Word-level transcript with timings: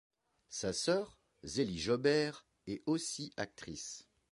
Sa 0.49 0.73
sœur, 0.73 1.19
Zélie 1.43 1.77
Jobert, 1.77 2.47
est 2.65 2.81
aussi 2.87 3.33
actrice. 3.37 4.07